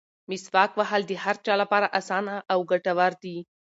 مسواک 0.29 0.71
وهل 0.79 1.01
د 1.07 1.11
هر 1.23 1.35
چا 1.45 1.53
لپاره 1.61 1.93
اسانه 1.99 2.35
او 2.53 2.59
ګټور 2.71 3.11
دي. 3.23 3.37